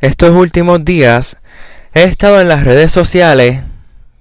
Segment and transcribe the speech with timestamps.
[0.00, 1.38] Estos últimos días
[1.92, 3.64] he estado en las redes sociales,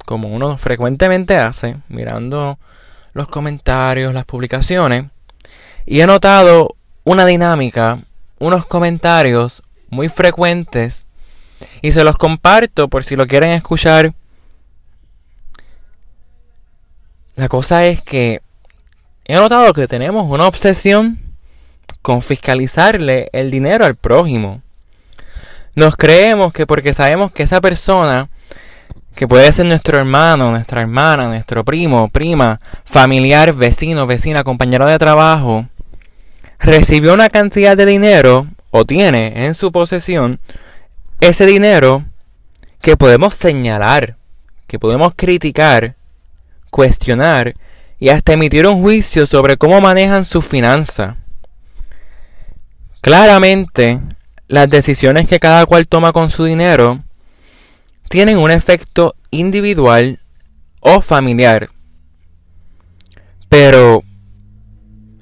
[0.05, 2.57] como uno frecuentemente hace, mirando
[3.13, 5.05] los comentarios, las publicaciones,
[5.85, 7.99] y he notado una dinámica,
[8.39, 11.05] unos comentarios muy frecuentes,
[11.83, 14.13] y se los comparto por si lo quieren escuchar.
[17.35, 18.41] La cosa es que
[19.25, 21.19] he notado que tenemos una obsesión
[22.01, 24.63] con fiscalizarle el dinero al prójimo.
[25.77, 28.29] Nos creemos que porque sabemos que esa persona,
[29.13, 34.97] que puede ser nuestro hermano, nuestra hermana, nuestro primo, prima, familiar, vecino, vecina, compañero de
[34.97, 35.67] trabajo,
[36.57, 40.39] recibió una cantidad de dinero o tiene en su posesión
[41.21, 42.05] ese dinero
[42.81, 44.15] que podemos señalar,
[44.65, 45.93] que podemos criticar,
[46.71, 47.53] cuestionar
[47.99, 51.17] y hasta emitir un juicio sobre cómo manejan su finanza.
[53.01, 54.01] Claramente,
[54.47, 57.03] las decisiones que cada cual toma con su dinero
[58.09, 60.19] tienen un efecto individual
[60.79, 61.69] o familiar.
[63.49, 64.03] Pero,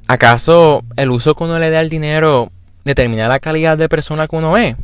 [0.07, 2.51] ¿acaso el uso que uno le da al dinero
[2.83, 4.75] determina la calidad de persona que uno es?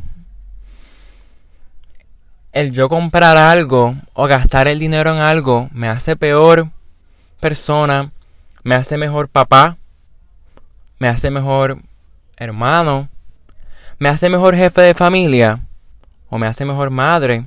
[2.52, 6.68] El yo comprar algo o gastar el dinero en algo me hace peor
[7.40, 8.12] persona,
[8.62, 9.78] me hace mejor papá,
[10.98, 11.78] me hace mejor
[12.36, 13.08] hermano,
[13.98, 15.60] ¿Me hace mejor jefe de familia?
[16.28, 17.44] ¿O me hace mejor madre?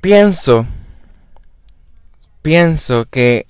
[0.00, 0.66] Pienso,
[2.42, 3.46] pienso que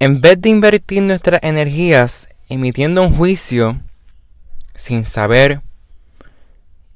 [0.00, 3.80] en vez de invertir nuestras energías emitiendo un juicio
[4.74, 5.60] sin saber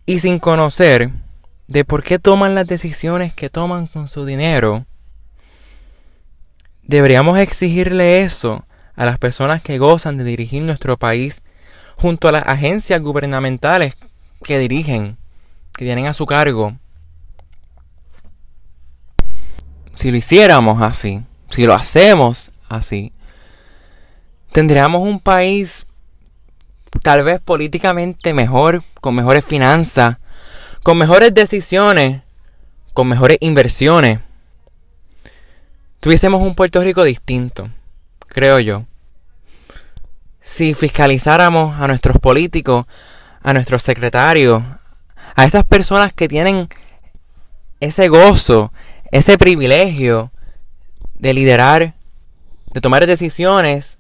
[0.05, 1.13] y sin conocer
[1.69, 4.87] de por qué toman las decisiones que toman con su dinero,
[6.83, 11.43] deberíamos exigirle eso a las personas que gozan de dirigir nuestro país
[11.97, 13.97] junto a las agencias gubernamentales
[14.43, 15.17] que dirigen,
[15.77, 16.75] que tienen a su cargo.
[19.95, 23.13] Si lo hiciéramos así, si lo hacemos así,
[24.53, 25.87] tendríamos un país
[27.03, 30.19] tal vez políticamente mejor, con mejores finanzas,
[30.83, 32.23] con mejores decisiones,
[32.93, 34.21] con mejores inversiones.
[36.01, 37.71] Tuviésemos un Puerto Rico distinto,
[38.29, 38.85] creo yo
[40.47, 42.87] si fiscalizáramos a nuestros políticos,
[43.43, 44.63] a nuestros secretarios,
[45.35, 46.69] a esas personas que tienen
[47.81, 48.73] ese gozo,
[49.11, 50.31] ese privilegio
[51.15, 51.95] de liderar,
[52.73, 53.99] de tomar decisiones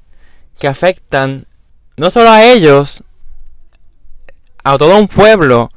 [0.57, 1.49] que afectan
[1.97, 3.03] no solo a ellos,
[4.63, 5.69] a todo un pueblo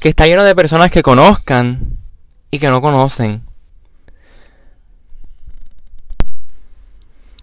[0.00, 1.96] que está lleno de personas que conozcan
[2.50, 3.42] y que no conocen.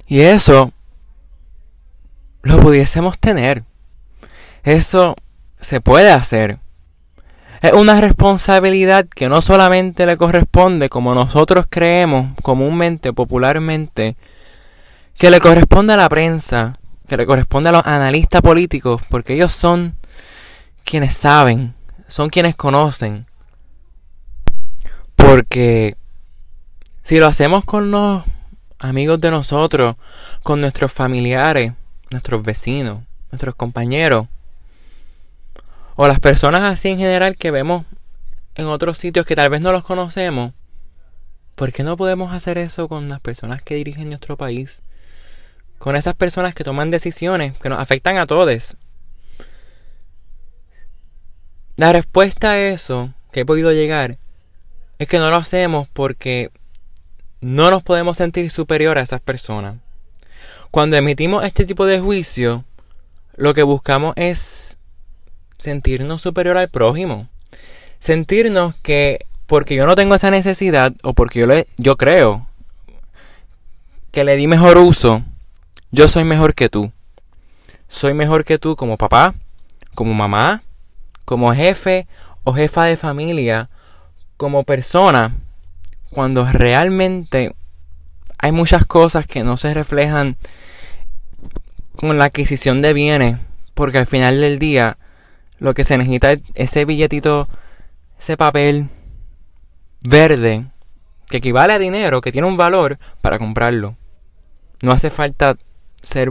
[0.06, 0.74] Y eso
[2.44, 3.64] lo pudiésemos tener.
[4.64, 5.16] Eso
[5.60, 6.60] se puede hacer.
[7.62, 14.16] Es una responsabilidad que no solamente le corresponde, como nosotros creemos comúnmente, popularmente,
[15.18, 16.78] que le corresponde a la prensa,
[17.08, 19.96] que le corresponde a los analistas políticos, porque ellos son
[20.84, 21.74] quienes saben,
[22.08, 23.26] son quienes conocen.
[25.16, 25.98] Porque
[27.02, 28.24] si lo hacemos con los
[28.78, 29.96] amigos de nosotros,
[30.44, 31.74] con nuestros familiares,
[32.12, 34.28] nuestros vecinos, nuestros compañeros,
[35.96, 37.86] o las personas así en general que vemos
[38.56, 40.54] en otros sitios que tal vez no los conocemos,
[41.56, 44.84] ¿por qué no podemos hacer eso con las personas que dirigen nuestro país?
[45.80, 48.78] Con esas personas que toman decisiones que nos afectan a todos.
[51.76, 54.18] La respuesta a eso que he podido llegar
[55.00, 56.50] es que no lo hacemos porque
[57.42, 59.78] no nos podemos sentir superior a esas personas.
[60.78, 62.64] Cuando emitimos este tipo de juicio,
[63.36, 64.78] lo que buscamos es
[65.58, 67.30] sentirnos superior al prójimo.
[67.98, 72.46] Sentirnos que porque yo no tengo esa necesidad o porque yo, le, yo creo
[74.12, 75.24] que le di mejor uso,
[75.90, 76.92] yo soy mejor que tú.
[77.88, 79.34] Soy mejor que tú como papá,
[79.96, 80.62] como mamá,
[81.26, 82.06] como jefe
[82.44, 83.72] o jefa de familia,
[84.38, 85.38] como persona,
[86.12, 87.56] cuando realmente
[88.38, 90.38] hay muchas cosas que no se reflejan
[91.98, 93.40] con la adquisición de bienes,
[93.74, 94.98] porque al final del día
[95.60, 97.50] lo que se necesita es ese billetito,
[98.20, 98.88] ese papel
[100.02, 100.68] verde
[101.28, 103.98] que equivale a dinero, que tiene un valor para comprarlo.
[104.82, 105.58] No hace falta
[106.02, 106.30] ser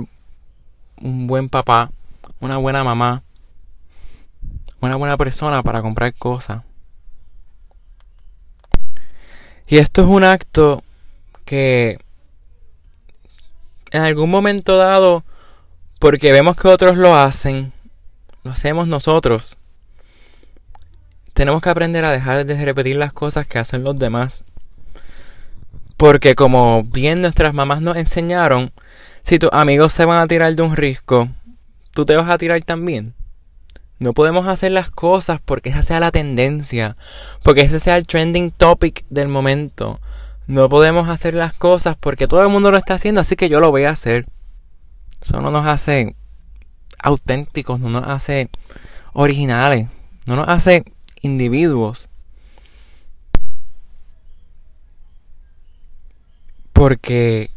[1.01, 1.91] un buen papá,
[2.41, 3.23] una buena mamá,
[4.81, 6.63] una buena persona para comprar cosas.
[9.67, 10.85] Y esto es un acto
[11.45, 11.99] que
[13.91, 15.25] en algún momento dado,
[15.99, 17.73] porque vemos que otros lo hacen,
[18.43, 19.59] lo hacemos nosotros.
[21.33, 24.43] tenemos que aprender a dejar de repetir las cosas que hacen los demás.
[25.99, 28.73] Porque como bien nuestras mamás nos enseñaron,
[29.23, 31.29] si tus amigos se van a tirar de un risco,
[31.93, 33.15] tú te vas a tirar también.
[33.99, 36.97] No podemos hacer las cosas porque esa sea la tendencia,
[37.43, 40.01] porque ese sea el trending topic del momento.
[40.47, 43.59] No podemos hacer las cosas porque todo el mundo lo está haciendo, así que yo
[43.61, 44.27] lo voy a hacer.
[45.27, 46.15] Eso no nos hace
[47.01, 48.49] auténticos, no nos hace
[49.13, 49.89] originales,
[50.25, 50.85] no nos hace
[51.21, 52.09] individuos.
[56.73, 57.51] Porque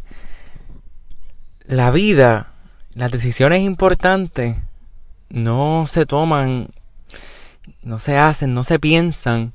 [1.66, 2.54] la vida,
[2.95, 4.57] las decisiones importantes,
[5.30, 6.69] no se toman,
[7.83, 9.54] no se hacen, no se piensan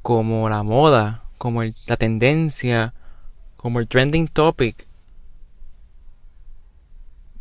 [0.00, 2.94] como la moda, como la tendencia,
[3.56, 4.85] como el trending topic.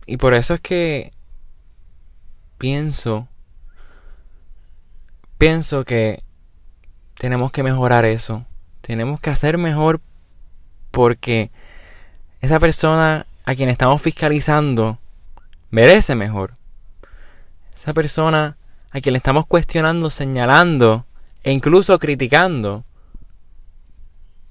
[0.05, 1.13] Y por eso es que
[2.57, 3.27] pienso,
[5.37, 6.21] pienso que
[7.17, 8.45] tenemos que mejorar eso.
[8.81, 10.01] Tenemos que hacer mejor
[10.91, 11.49] porque
[12.41, 14.99] esa persona a quien estamos fiscalizando
[15.71, 16.53] merece mejor.
[17.75, 18.57] Esa persona
[18.91, 21.05] a quien le estamos cuestionando, señalando
[21.43, 22.85] e incluso criticando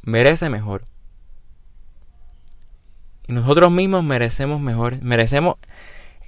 [0.02, 0.84] merece mejor.
[3.26, 5.03] Y nosotros mismos merecemos mejor.
[5.03, 5.56] Merecemos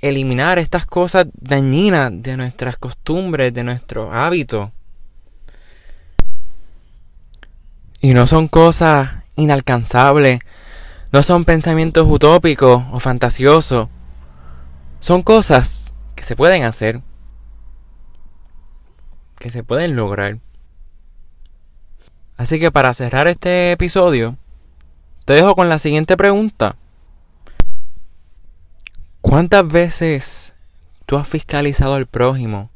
[0.00, 4.70] eliminar estas cosas dañinas de nuestras costumbres, de nuestros hábitos.
[8.00, 10.40] Y no son cosas inalcanzables,
[11.12, 13.88] no son pensamientos utópicos o fantasiosos.
[15.00, 17.02] Son cosas que se pueden hacer,
[19.38, 20.38] que se pueden lograr.
[22.36, 24.36] Así que para cerrar este episodio,
[25.24, 26.76] te dejo con la siguiente pregunta.
[29.28, 30.52] ¿Cuántas veces
[31.04, 32.70] tú has fiscalizado al prójimo